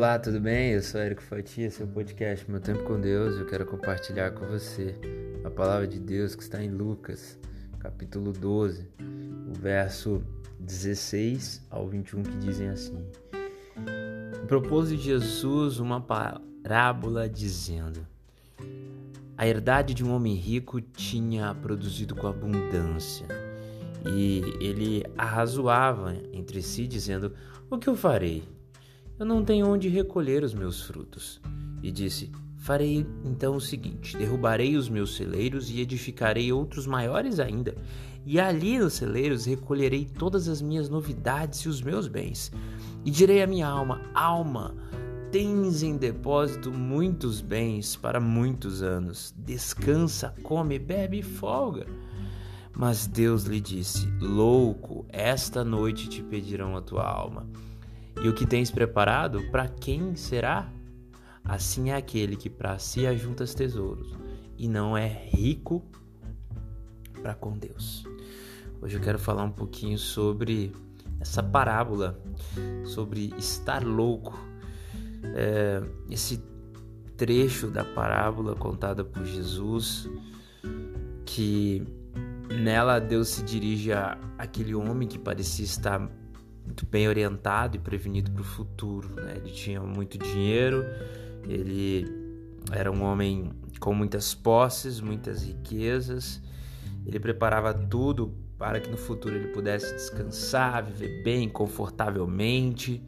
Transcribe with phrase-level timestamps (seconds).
[0.00, 0.72] Olá, tudo bem?
[0.72, 3.36] Eu sou Érico Fatia, seu podcast Meu Tempo com Deus.
[3.36, 4.98] Eu quero compartilhar com você
[5.44, 7.38] a palavra de Deus que está em Lucas,
[7.80, 8.88] capítulo 12,
[9.46, 10.22] o verso
[10.58, 13.04] 16 ao 21, que dizem assim:
[14.48, 18.00] Propôs Jesus uma parábola dizendo:
[19.36, 23.26] A herdade de um homem rico tinha produzido com abundância.
[24.06, 27.34] E ele arrazoava entre si, dizendo:
[27.68, 28.59] O que eu farei?
[29.20, 31.42] Eu não tenho onde recolher os meus frutos.
[31.82, 37.76] E disse: Farei então o seguinte: derrubarei os meus celeiros e edificarei outros maiores ainda.
[38.24, 42.50] E ali nos celeiros recolherei todas as minhas novidades e os meus bens.
[43.04, 44.74] E direi à minha alma: Alma,
[45.30, 49.34] tens em depósito muitos bens para muitos anos.
[49.36, 51.86] Descansa, come, bebe e folga.
[52.74, 57.46] Mas Deus lhe disse: Louco, esta noite te pedirão a tua alma.
[58.22, 60.70] E o que tens preparado, para quem será?
[61.42, 64.14] Assim é aquele que para si ajunta tesouros
[64.58, 65.82] e não é rico
[67.22, 68.04] para com Deus.
[68.82, 70.70] Hoje eu quero falar um pouquinho sobre
[71.18, 72.20] essa parábola,
[72.84, 74.38] sobre estar louco.
[75.34, 76.42] É, esse
[77.16, 80.08] trecho da parábola contada por Jesus,
[81.24, 81.86] que
[82.50, 86.10] nela Deus se dirige a aquele homem que parecia estar
[86.70, 89.12] muito bem orientado e prevenido para o futuro.
[89.16, 89.34] Né?
[89.36, 90.84] Ele tinha muito dinheiro,
[91.48, 92.06] ele
[92.70, 96.40] era um homem com muitas posses, muitas riquezas.
[97.04, 103.02] Ele preparava tudo para que no futuro ele pudesse descansar, viver bem, confortavelmente.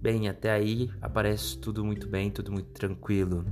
[0.00, 3.44] Bem, até aí aparece tudo muito bem, tudo muito tranquilo.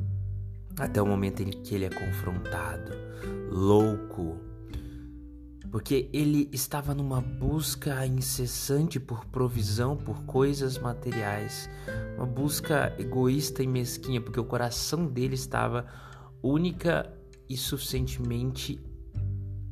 [0.79, 2.93] Até o momento em que ele é confrontado,
[3.51, 4.41] louco,
[5.71, 11.69] porque ele estava numa busca incessante por provisão, por coisas materiais,
[12.17, 15.87] uma busca egoísta e mesquinha, porque o coração dele estava
[16.43, 17.13] única
[17.49, 18.81] e suficientemente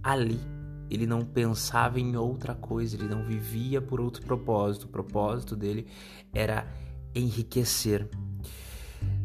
[0.02, 0.40] ali.
[0.88, 4.84] Ele não pensava em outra coisa, ele não vivia por outro propósito.
[4.84, 5.86] O propósito dele
[6.32, 6.66] era
[7.14, 8.08] enriquecer.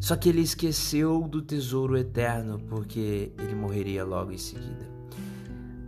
[0.00, 5.01] Só que ele esqueceu do tesouro eterno, porque ele morreria logo em seguida.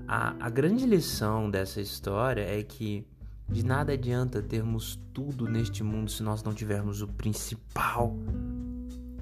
[0.06, 3.06] A, a grande lição dessa história é que
[3.48, 8.16] de nada adianta termos tudo neste mundo se nós não tivermos o principal,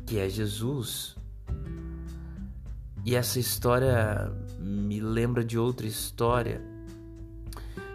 [0.07, 1.17] que é Jesus.
[3.05, 6.63] E essa história me lembra de outra história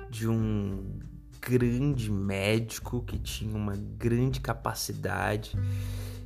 [0.09, 0.99] de um
[1.41, 5.57] grande médico que tinha uma grande capacidade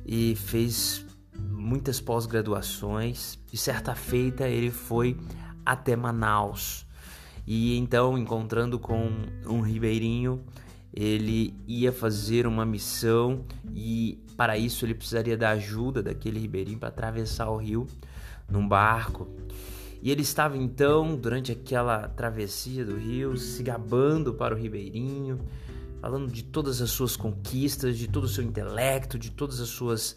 [0.04, 1.06] e fez
[1.38, 3.38] muitas pós-graduações.
[3.52, 5.16] E certa feita ele foi
[5.64, 6.86] até Manaus.
[7.46, 9.10] E então, encontrando com
[9.46, 10.44] um ribeirinho,
[10.94, 16.88] ele ia fazer uma missão e para isso ele precisaria da ajuda daquele ribeirinho para
[16.88, 17.86] atravessar o rio
[18.48, 19.28] num barco.
[20.02, 25.40] E ele estava então, durante aquela travessia do rio, se gabando para o ribeirinho,
[26.00, 30.16] falando de todas as suas conquistas, de todo o seu intelecto, de todas as suas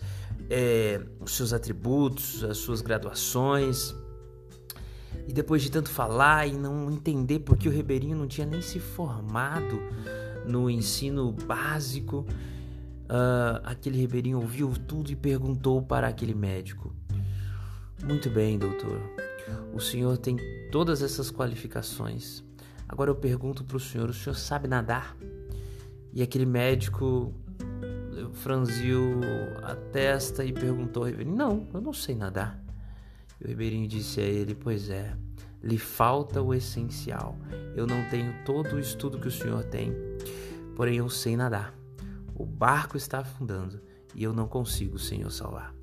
[0.50, 3.96] é, os seus atributos, as suas graduações.
[5.28, 8.80] E depois de tanto falar e não entender porque o Ribeirinho não tinha nem se
[8.80, 9.80] formado
[10.46, 12.26] no ensino básico,
[13.06, 16.94] uh, aquele Ribeirinho ouviu tudo e perguntou para aquele médico:
[18.04, 19.02] Muito bem, doutor,
[19.74, 20.38] o senhor tem
[20.72, 22.44] todas essas qualificações.
[22.88, 25.16] Agora eu pergunto para o senhor: o senhor sabe nadar?
[26.14, 27.34] E aquele médico
[28.34, 29.20] franziu
[29.64, 32.65] a testa e perguntou ao Ribeirinho: Não, eu não sei nadar.
[33.40, 35.16] E o ribeirinho disse a ele: Pois é,
[35.62, 37.38] lhe falta o essencial.
[37.76, 39.94] Eu não tenho todo o estudo que o senhor tem,
[40.76, 41.74] porém eu sei nadar.
[42.36, 43.82] O barco está afundando
[44.14, 45.74] e eu não consigo, senhor, salvar.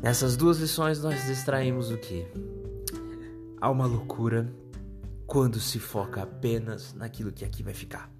[0.00, 2.26] Nessas duas lições nós extraímos o que?
[3.60, 4.50] Há uma loucura
[5.26, 8.10] quando se foca apenas naquilo que aqui vai ficar.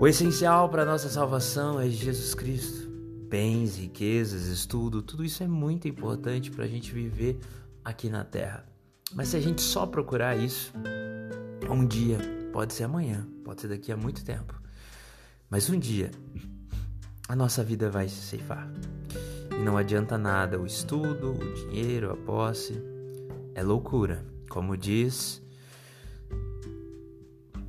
[0.00, 2.87] O essencial para nossa salvação é Jesus Cristo
[3.28, 7.38] bens, riquezas, estudo, tudo isso é muito importante para a gente viver
[7.84, 8.66] aqui na Terra.
[9.14, 10.72] Mas se a gente só procurar isso,
[11.70, 12.18] um dia,
[12.52, 14.54] pode ser amanhã, pode ser daqui a muito tempo,
[15.50, 16.10] mas um dia
[17.28, 18.70] a nossa vida vai se ceifar.
[19.52, 22.80] E não adianta nada o estudo, o dinheiro, a posse.
[23.54, 24.24] É loucura.
[24.48, 25.42] Como diz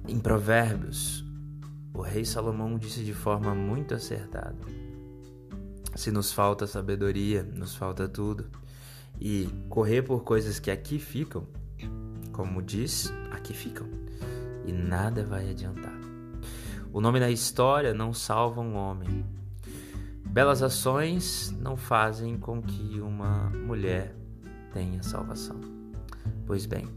[0.07, 1.25] em Provérbios,
[1.93, 4.57] o rei Salomão disse de forma muito acertada:
[5.99, 8.45] se nos falta sabedoria, nos falta tudo.
[9.19, 11.45] E correr por coisas que aqui ficam,
[12.31, 13.87] como diz, aqui ficam.
[14.65, 15.99] E nada vai adiantar.
[16.93, 19.25] O nome da história não salva um homem,
[20.29, 24.15] Belas ações não fazem com que uma mulher
[24.71, 25.59] tenha salvação.
[26.45, 26.87] Pois bem,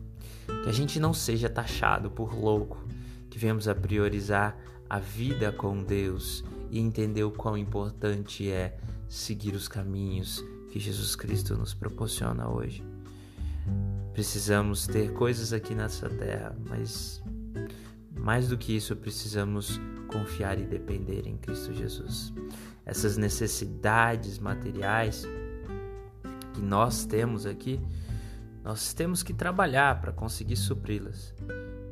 [0.63, 2.87] que a gente não seja taxado por louco,
[3.31, 4.55] que venhamos a priorizar
[4.89, 11.15] a vida com Deus e entender o quão importante é seguir os caminhos que Jesus
[11.15, 12.83] Cristo nos proporciona hoje.
[14.15, 17.23] Precisamos ter coisas aqui nessa terra, mas
[18.17, 19.79] mais do que isso, precisamos
[20.09, 22.33] confiar e depender em Cristo Jesus.
[22.87, 25.27] Essas necessidades materiais
[26.55, 27.79] que nós temos aqui,
[28.65, 31.35] nós temos que trabalhar para conseguir supri-las,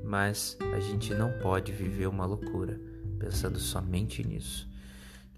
[0.04, 2.80] mas a gente não pode viver uma loucura
[3.18, 4.69] pensando somente nisso.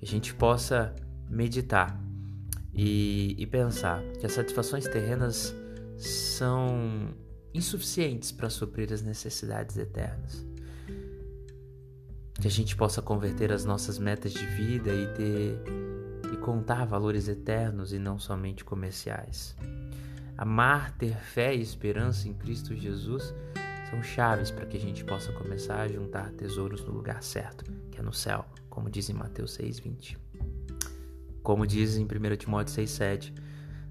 [0.03, 0.93] Que a gente possa
[1.31, 1.97] meditar
[2.75, 5.55] e, e pensar que as satisfações terrenas
[5.97, 7.15] são
[7.55, 10.45] insuficientes para suprir as necessidades eternas.
[12.35, 15.63] Que a gente possa converter as nossas metas de vida e ter
[16.33, 19.55] e contar valores eternos e não somente comerciais.
[20.37, 23.33] Amar, ter fé e esperança em Cristo Jesus
[23.89, 28.01] são chaves para que a gente possa começar a juntar tesouros no lugar certo, que
[28.01, 28.42] é no céu,
[28.73, 30.17] como diz em Mateus 6:20.
[31.43, 33.31] Como diz em 1 Timóteo 6,7,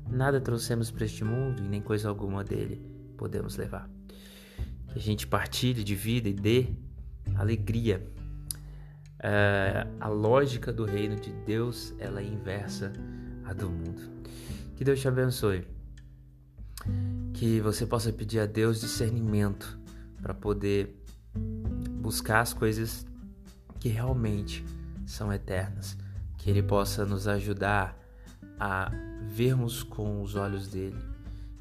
[0.10, 2.82] nada trouxemos para este mundo e nem coisa alguma dele
[3.16, 3.88] podemos levar.
[4.88, 6.66] Que a gente partilhe de vida e dê
[7.36, 8.04] alegria.
[9.20, 12.92] É, a lógica do reino de Deus ela é inversa
[13.46, 14.02] à do mundo.
[14.76, 15.68] Que Deus te abençoe.
[17.36, 19.80] Que você possa pedir a Deus discernimento
[20.20, 20.96] para poder
[22.02, 23.06] buscar as coisas
[23.82, 24.64] que realmente
[25.06, 25.98] são eternas.
[26.38, 27.98] Que Ele possa nos ajudar
[28.60, 28.92] a
[29.28, 30.98] vermos com os olhos dele,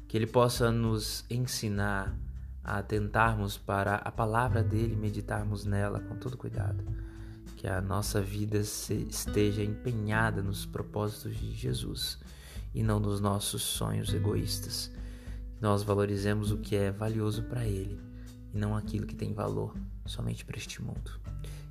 [0.07, 2.15] que Ele possa nos ensinar
[2.63, 6.83] a atentarmos para a palavra dele meditarmos nela com todo cuidado,
[7.57, 12.19] que a nossa vida esteja empenhada nos propósitos de Jesus
[12.73, 14.91] e não nos nossos sonhos egoístas,
[15.55, 17.99] que nós valorizemos o que é valioso para Ele
[18.53, 19.75] e não aquilo que tem valor
[20.05, 21.19] somente para este mundo,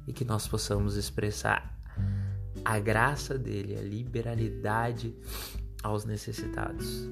[0.06, 1.79] e que nós possamos expressar
[2.64, 5.14] a graça dele, a liberalidade
[5.82, 7.08] aos necessitados.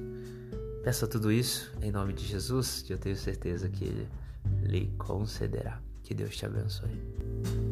[0.83, 4.07] Peça tudo isso em nome de Jesus e eu tenho certeza que ele
[4.61, 5.81] lhe concederá.
[6.03, 7.68] Que Deus te abençoe.